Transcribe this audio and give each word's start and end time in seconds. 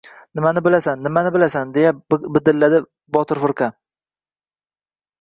—Nimani 0.37 0.63
bilasan, 0.67 1.03
nimani 1.07 1.33
bilasan?— 1.35 1.71
deya 1.77 1.93
bidilladi 2.39 2.83
Botir 3.19 3.45
firqa. 3.47 3.73